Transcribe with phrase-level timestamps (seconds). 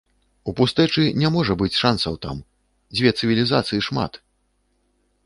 [0.51, 2.37] У пустэчы не можа быць шансаў там,
[2.97, 4.19] дзе цывілізацыі шмат.